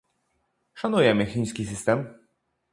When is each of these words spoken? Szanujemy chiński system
Szanujemy 0.75 1.25
chiński 1.27 1.65
system 1.65 2.13